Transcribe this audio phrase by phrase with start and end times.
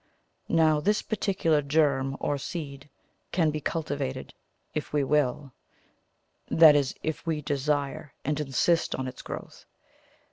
[0.49, 2.89] Now this particular germ or seed
[3.31, 4.33] can be cultivated
[4.73, 5.53] if we will
[6.49, 9.65] that is, if we desire and insist on its growth.